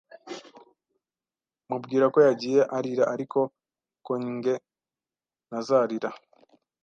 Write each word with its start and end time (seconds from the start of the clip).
mubwira 1.69 2.05
ko 2.13 2.19
yagiye 2.27 2.61
arira, 2.77 3.03
ariko 3.13 3.39
ko 4.05 4.13
nge 4.33 4.53
ntazarira 5.47 6.09